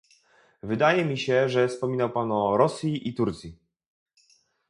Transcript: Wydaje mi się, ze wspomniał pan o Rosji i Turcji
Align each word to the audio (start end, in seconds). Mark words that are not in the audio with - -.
Wydaje 0.63 1.05
mi 1.05 1.17
się, 1.17 1.49
ze 1.49 1.67
wspomniał 1.67 2.09
pan 2.09 2.31
o 2.31 2.57
Rosji 2.57 3.07
i 3.07 3.13
Turcji 3.13 3.57